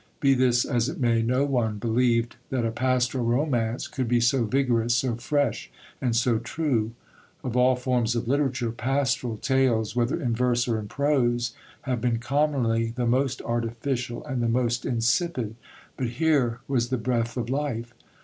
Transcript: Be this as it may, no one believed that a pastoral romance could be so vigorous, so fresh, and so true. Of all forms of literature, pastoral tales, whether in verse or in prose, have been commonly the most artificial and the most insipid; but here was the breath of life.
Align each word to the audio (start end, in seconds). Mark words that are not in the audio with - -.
Be 0.19 0.33
this 0.33 0.65
as 0.65 0.89
it 0.89 0.99
may, 0.99 1.21
no 1.21 1.45
one 1.45 1.77
believed 1.77 2.35
that 2.49 2.65
a 2.65 2.71
pastoral 2.71 3.23
romance 3.23 3.87
could 3.87 4.07
be 4.07 4.19
so 4.19 4.45
vigorous, 4.45 4.95
so 4.95 5.13
fresh, 5.13 5.69
and 6.01 6.15
so 6.15 6.39
true. 6.39 6.93
Of 7.43 7.55
all 7.55 7.75
forms 7.75 8.15
of 8.15 8.27
literature, 8.27 8.71
pastoral 8.71 9.37
tales, 9.37 9.95
whether 9.95 10.19
in 10.19 10.33
verse 10.35 10.67
or 10.67 10.79
in 10.79 10.87
prose, 10.87 11.53
have 11.81 12.01
been 12.01 12.17
commonly 12.17 12.87
the 12.95 13.05
most 13.05 13.43
artificial 13.43 14.25
and 14.25 14.41
the 14.41 14.49
most 14.49 14.87
insipid; 14.87 15.53
but 15.97 16.07
here 16.07 16.61
was 16.67 16.89
the 16.89 16.97
breath 16.97 17.37
of 17.37 17.51
life. 17.51 17.93